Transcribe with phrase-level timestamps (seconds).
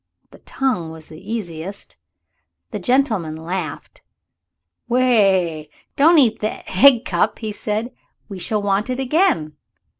[0.31, 1.95] The tongue was the easiest.
[2.71, 4.01] The gentleman laughed.
[4.89, 5.65] "Weh!
[5.95, 7.93] don't eat the egg cup," he said.
[8.27, 9.57] "We shall want it again.